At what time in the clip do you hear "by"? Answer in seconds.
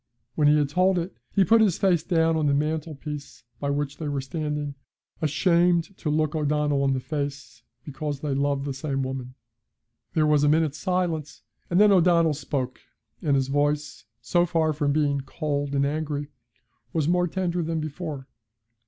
3.59-3.69